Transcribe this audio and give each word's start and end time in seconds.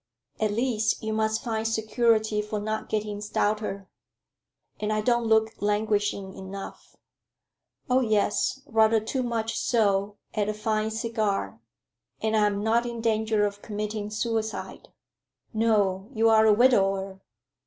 At 0.39 0.49
least 0.49 1.03
you 1.03 1.13
must 1.13 1.43
find 1.43 1.67
security 1.67 2.41
for 2.41 2.59
not 2.59 2.89
getting 2.89 3.21
stouter." 3.21 3.87
"And 4.79 4.91
I 4.91 4.99
don't 4.99 5.27
look 5.27 5.53
languishing 5.61 6.33
enough?" 6.33 6.95
"Oh, 7.87 7.99
yes 7.99 8.61
rather 8.65 8.99
too 8.99 9.21
much 9.21 9.55
so 9.55 10.17
at 10.33 10.49
a 10.49 10.55
fine 10.55 10.89
cigar." 10.89 11.61
"And 12.19 12.35
I 12.35 12.47
am 12.47 12.63
not 12.63 12.87
in 12.87 12.99
danger 12.99 13.45
of 13.45 13.61
committing 13.61 14.09
suicide?" 14.09 14.89
"No; 15.53 16.09
you 16.13 16.29
are 16.31 16.47
a 16.47 16.53
widower." 16.53 17.21